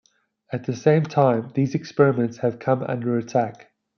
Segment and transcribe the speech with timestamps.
[0.51, 3.71] At the same time, these experiments have come under attack.